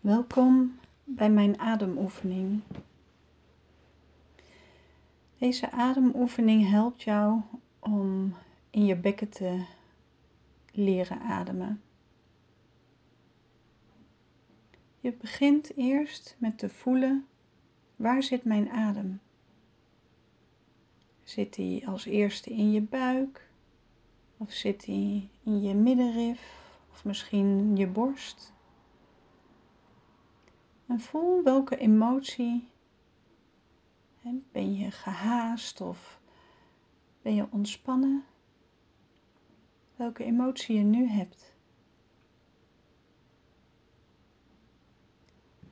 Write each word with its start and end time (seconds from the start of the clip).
Welkom 0.00 0.78
bij 1.04 1.30
mijn 1.30 1.58
ademoefening. 1.58 2.62
Deze 5.38 5.70
ademoefening 5.70 6.68
helpt 6.70 7.02
jou 7.02 7.40
om 7.78 8.34
in 8.70 8.84
je 8.84 8.96
bekken 8.96 9.28
te 9.28 9.64
leren 10.72 11.20
ademen. 11.20 11.82
Je 15.00 15.12
begint 15.12 15.76
eerst 15.76 16.36
met 16.38 16.58
te 16.58 16.68
voelen 16.68 17.26
waar 17.96 18.22
zit 18.22 18.44
mijn 18.44 18.70
adem. 18.70 19.20
Zit 21.22 21.54
die 21.54 21.88
als 21.88 22.04
eerste 22.04 22.50
in 22.50 22.72
je 22.72 22.80
buik? 22.80 23.50
Of 24.36 24.52
zit 24.52 24.84
die 24.84 25.28
in 25.42 25.62
je 25.62 25.74
middenrif? 25.74 26.40
Of 26.90 27.04
misschien 27.04 27.76
je 27.76 27.86
borst? 27.86 28.56
En 30.88 31.00
voel 31.00 31.42
welke 31.42 31.76
emotie. 31.76 32.68
Ben 34.52 34.74
je 34.74 34.90
gehaast 34.90 35.80
of 35.80 36.20
ben 37.22 37.34
je 37.34 37.46
ontspannen? 37.50 38.24
Welke 39.96 40.24
emotie 40.24 40.76
je 40.76 40.82
nu 40.82 41.06
hebt. 41.06 41.54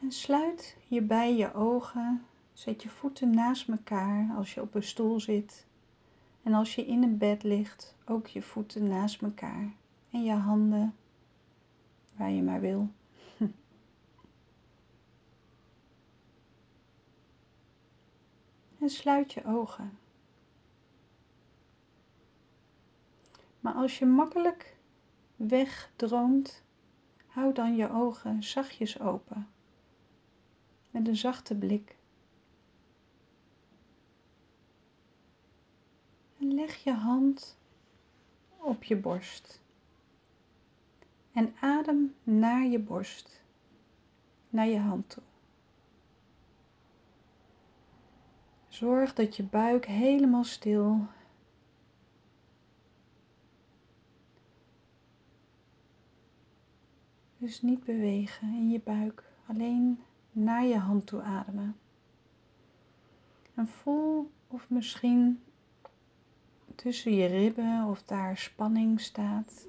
En 0.00 0.12
sluit 0.12 0.76
hierbij 0.88 1.36
je 1.36 1.54
ogen. 1.54 2.24
Zet 2.52 2.82
je 2.82 2.88
voeten 2.88 3.30
naast 3.30 3.68
elkaar 3.68 4.34
als 4.36 4.54
je 4.54 4.60
op 4.60 4.74
een 4.74 4.82
stoel 4.82 5.20
zit. 5.20 5.66
En 6.42 6.54
als 6.54 6.74
je 6.74 6.86
in 6.86 7.02
een 7.02 7.18
bed 7.18 7.42
ligt, 7.42 7.96
ook 8.04 8.26
je 8.26 8.42
voeten 8.42 8.88
naast 8.88 9.22
elkaar. 9.22 9.72
En 10.10 10.22
je 10.22 10.32
handen 10.32 10.94
waar 12.16 12.30
je 12.30 12.42
maar 12.42 12.60
wil. 12.60 12.88
En 18.80 18.90
sluit 18.90 19.32
je 19.32 19.44
ogen. 19.44 19.98
Maar 23.60 23.74
als 23.74 23.98
je 23.98 24.06
makkelijk 24.06 24.76
wegdroomt, 25.36 26.62
hou 27.26 27.52
dan 27.52 27.76
je 27.76 27.90
ogen 27.90 28.42
zachtjes 28.42 29.00
open. 29.00 29.48
Met 30.90 31.08
een 31.08 31.16
zachte 31.16 31.54
blik. 31.54 31.96
En 36.38 36.54
leg 36.54 36.84
je 36.84 36.92
hand 36.92 37.58
op 38.56 38.84
je 38.84 38.96
borst. 38.96 39.60
En 41.32 41.54
adem 41.60 42.14
naar 42.22 42.64
je 42.64 42.78
borst, 42.78 43.42
naar 44.48 44.66
je 44.66 44.78
hand 44.78 45.08
toe. 45.08 45.22
Zorg 48.80 49.14
dat 49.14 49.36
je 49.36 49.42
buik 49.42 49.86
helemaal 49.86 50.44
stil 50.44 51.06
Dus 57.36 57.62
niet 57.62 57.84
bewegen 57.84 58.48
in 58.48 58.70
je 58.70 58.80
buik, 58.80 59.24
alleen 59.46 59.98
naar 60.32 60.64
je 60.64 60.78
hand 60.78 61.06
toe 61.06 61.22
ademen. 61.22 61.76
En 63.54 63.68
voel 63.68 64.30
of 64.46 64.70
misschien 64.70 65.42
tussen 66.74 67.14
je 67.14 67.26
ribben 67.26 67.84
of 67.84 68.02
daar 68.02 68.36
spanning 68.36 69.00
staat. 69.00 69.66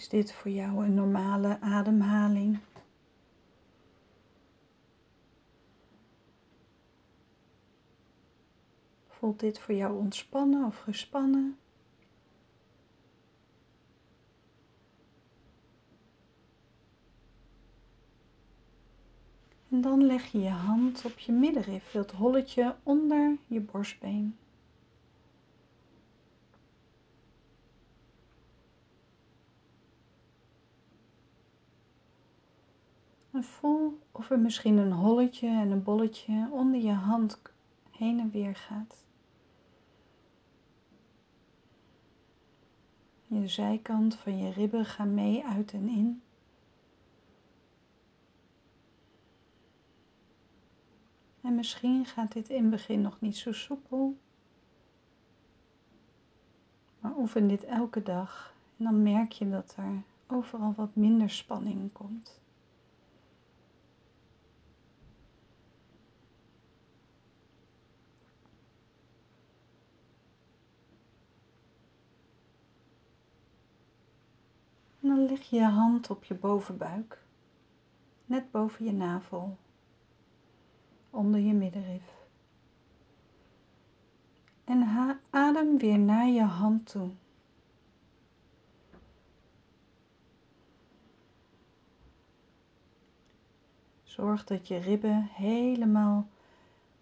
Is 0.00 0.08
dit 0.08 0.32
voor 0.32 0.50
jou 0.50 0.84
een 0.84 0.94
normale 0.94 1.60
ademhaling? 1.60 2.58
Voelt 9.08 9.40
dit 9.40 9.58
voor 9.58 9.74
jou 9.74 9.98
ontspannen 9.98 10.66
of 10.66 10.78
gespannen? 10.78 11.58
En 19.68 19.80
dan 19.80 20.04
leg 20.04 20.26
je 20.26 20.40
je 20.40 20.48
hand 20.48 21.04
op 21.04 21.18
je 21.18 21.32
middenrif, 21.32 21.90
dat 21.90 22.10
holletje 22.10 22.76
onder 22.82 23.36
je 23.46 23.60
borstbeen. 23.60 24.39
En 33.40 33.46
voel 33.46 33.98
of 34.12 34.30
er 34.30 34.38
misschien 34.38 34.76
een 34.76 34.92
holletje 34.92 35.48
en 35.48 35.70
een 35.70 35.82
bolletje 35.82 36.48
onder 36.50 36.80
je 36.80 36.92
hand 36.92 37.42
heen 37.90 38.20
en 38.20 38.30
weer 38.30 38.56
gaat. 38.56 39.04
Je 43.26 43.48
zijkant 43.48 44.14
van 44.14 44.38
je 44.38 44.50
ribben 44.50 44.84
gaan 44.84 45.14
mee 45.14 45.44
uit 45.44 45.72
en 45.72 45.88
in. 45.88 46.22
En 51.40 51.54
misschien 51.54 52.06
gaat 52.06 52.32
dit 52.32 52.48
in 52.48 52.60
het 52.60 52.70
begin 52.70 53.00
nog 53.00 53.20
niet 53.20 53.36
zo 53.36 53.52
soepel. 53.52 54.16
Maar 57.00 57.16
oefen 57.16 57.48
dit 57.48 57.64
elke 57.64 58.02
dag 58.02 58.54
en 58.76 58.84
dan 58.84 59.02
merk 59.02 59.32
je 59.32 59.50
dat 59.50 59.74
er 59.76 60.02
overal 60.26 60.74
wat 60.76 60.94
minder 60.96 61.30
spanning 61.30 61.92
komt. 61.92 62.40
Dan 75.10 75.26
leg 75.26 75.42
je 75.42 75.56
je 75.56 75.64
hand 75.64 76.10
op 76.10 76.24
je 76.24 76.34
bovenbuik, 76.34 77.18
net 78.24 78.50
boven 78.50 78.84
je 78.84 78.92
navel, 78.92 79.56
onder 81.10 81.40
je 81.40 81.52
middenrif. 81.52 82.18
En 84.64 85.18
adem 85.30 85.78
weer 85.78 85.98
naar 85.98 86.26
je 86.26 86.42
hand 86.42 86.86
toe. 86.90 87.10
Zorg 94.02 94.44
dat 94.44 94.68
je 94.68 94.78
ribben 94.78 95.22
helemaal 95.22 96.28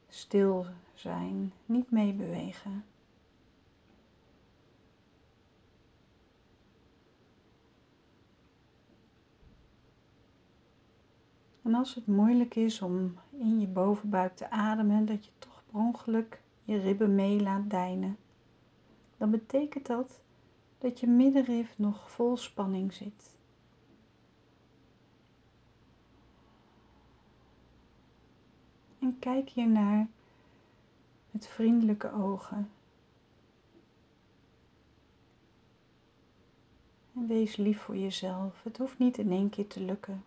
stil 0.08 0.66
zijn, 0.94 1.52
niet 1.66 1.90
meebewegen. 1.90 2.84
En 11.68 11.74
als 11.74 11.94
het 11.94 12.06
moeilijk 12.06 12.54
is 12.54 12.82
om 12.82 13.14
in 13.30 13.60
je 13.60 13.66
bovenbuik 13.66 14.36
te 14.36 14.50
ademen, 14.50 15.06
dat 15.06 15.24
je 15.24 15.30
toch 15.38 15.62
per 15.70 15.80
ongeluk 15.80 16.40
je 16.64 16.78
ribben 16.78 17.14
mee 17.14 17.40
laat 17.40 17.70
deinen, 17.70 18.16
dan 19.16 19.30
betekent 19.30 19.86
dat 19.86 20.20
dat 20.78 21.00
je 21.00 21.06
middenrif 21.06 21.78
nog 21.78 22.10
vol 22.10 22.36
spanning 22.36 22.92
zit. 22.92 23.34
En 28.98 29.18
kijk 29.18 29.48
hiernaar 29.48 30.06
met 31.30 31.46
vriendelijke 31.46 32.12
ogen. 32.12 32.70
En 37.14 37.26
wees 37.26 37.56
lief 37.56 37.80
voor 37.80 37.96
jezelf. 37.96 38.62
Het 38.62 38.78
hoeft 38.78 38.98
niet 38.98 39.18
in 39.18 39.32
één 39.32 39.50
keer 39.50 39.66
te 39.66 39.80
lukken. 39.80 40.22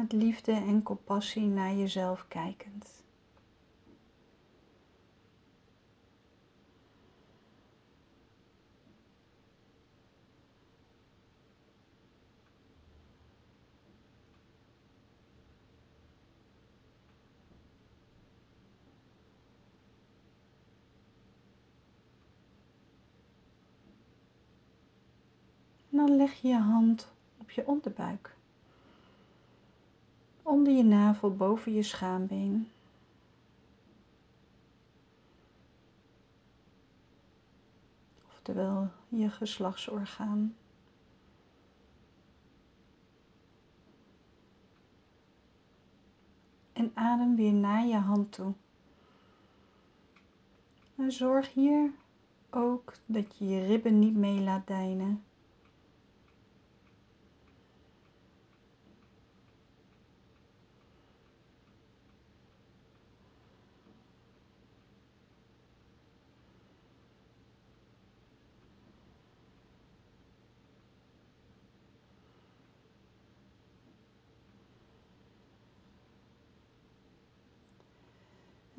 Met 0.00 0.12
liefde 0.12 0.52
en 0.52 0.82
compassie 0.82 1.46
naar 1.46 1.74
jezelf 1.74 2.24
kijkend. 2.28 3.04
En 25.90 25.96
dan 25.96 26.16
leg 26.16 26.34
je 26.34 26.48
je 26.48 26.58
hand 26.58 27.12
op 27.38 27.50
je 27.50 27.66
onderbuik. 27.66 28.38
Onder 30.60 30.74
je 30.76 30.84
navel 30.84 31.36
boven 31.36 31.72
je 31.72 31.82
schaambeen. 31.82 32.70
Oftewel 38.28 38.90
je 39.08 39.30
geslachtsorgaan. 39.30 40.56
En 46.72 46.90
adem 46.94 47.36
weer 47.36 47.52
naar 47.52 47.86
je 47.86 47.96
hand 47.96 48.32
toe. 48.32 48.52
En 50.96 51.12
zorg 51.12 51.52
hier 51.52 51.90
ook 52.50 52.94
dat 53.06 53.38
je 53.38 53.48
je 53.48 53.66
ribben 53.66 53.98
niet 53.98 54.16
mee 54.16 54.40
laat 54.40 54.66
deinen. 54.66 55.24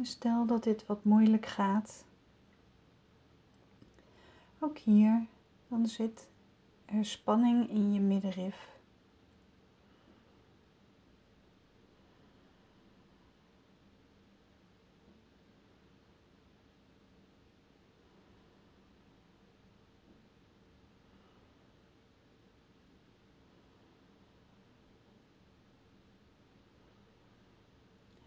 Stel 0.02 0.46
dat 0.46 0.64
dit 0.64 0.86
wat 0.86 1.04
moeilijk 1.04 1.46
gaat. 1.46 2.06
Ook 4.60 4.78
hier, 4.78 5.26
dan 5.68 5.86
zit 5.86 6.28
er 6.86 7.06
spanning 7.06 7.70
in 7.70 7.94
je 7.94 8.00
middenrif. 8.00 8.80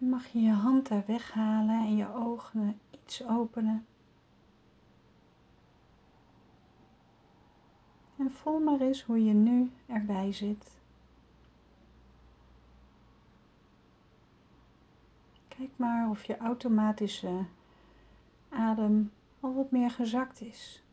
Mag 0.09 0.27
je 0.27 0.41
je 0.41 0.53
hand 0.53 0.89
daar 0.89 1.05
weghalen 1.07 1.79
en 1.79 1.97
je 1.97 2.15
ogen 2.15 2.81
iets 2.91 3.27
openen. 3.27 3.87
En 8.17 8.31
voel 8.33 8.61
maar 8.61 8.81
eens 8.81 9.03
hoe 9.03 9.25
je 9.25 9.33
nu 9.33 9.71
erbij 9.87 10.33
zit. 10.33 10.79
Kijk 15.49 15.71
maar 15.77 16.09
of 16.09 16.25
je 16.25 16.37
automatische 16.37 17.45
adem 18.49 19.13
al 19.41 19.55
wat 19.55 19.71
meer 19.71 19.91
gezakt 19.91 20.41
is. 20.41 20.84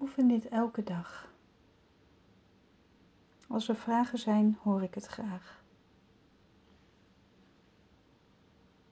Oefen 0.00 0.28
dit 0.28 0.48
elke 0.48 0.82
dag. 0.82 1.32
Als 3.48 3.68
er 3.68 3.76
vragen 3.76 4.18
zijn, 4.18 4.58
hoor 4.62 4.82
ik 4.82 4.94
het 4.94 5.06
graag. 5.06 5.59